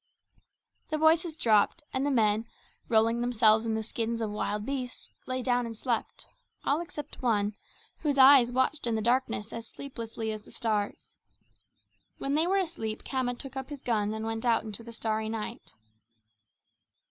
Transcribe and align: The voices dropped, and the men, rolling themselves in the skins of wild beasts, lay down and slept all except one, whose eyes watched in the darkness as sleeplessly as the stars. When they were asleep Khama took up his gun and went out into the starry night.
The 0.89 0.97
voices 0.97 1.35
dropped, 1.35 1.83
and 1.93 2.03
the 2.03 2.09
men, 2.09 2.47
rolling 2.89 3.21
themselves 3.21 3.67
in 3.67 3.75
the 3.75 3.83
skins 3.83 4.19
of 4.19 4.31
wild 4.31 4.65
beasts, 4.65 5.11
lay 5.27 5.43
down 5.43 5.67
and 5.67 5.77
slept 5.77 6.25
all 6.65 6.81
except 6.81 7.21
one, 7.21 7.53
whose 7.99 8.17
eyes 8.17 8.51
watched 8.51 8.87
in 8.87 8.95
the 8.95 9.01
darkness 9.03 9.53
as 9.53 9.67
sleeplessly 9.67 10.31
as 10.31 10.41
the 10.41 10.51
stars. 10.51 11.17
When 12.17 12.33
they 12.33 12.47
were 12.47 12.57
asleep 12.57 13.03
Khama 13.03 13.35
took 13.37 13.55
up 13.55 13.69
his 13.69 13.83
gun 13.83 14.11
and 14.15 14.25
went 14.25 14.43
out 14.43 14.63
into 14.63 14.83
the 14.83 14.91
starry 14.91 15.29
night. 15.29 15.75